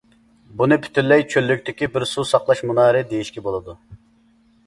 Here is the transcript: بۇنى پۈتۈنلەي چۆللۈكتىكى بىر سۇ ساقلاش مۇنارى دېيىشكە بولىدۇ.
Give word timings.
بۇنى 0.61 0.77
پۈتۈنلەي 0.85 1.25
چۆللۈكتىكى 1.33 1.89
بىر 1.97 2.07
سۇ 2.13 2.25
ساقلاش 2.29 2.65
مۇنارى 2.69 3.05
دېيىشكە 3.13 3.45
بولىدۇ. 3.49 3.77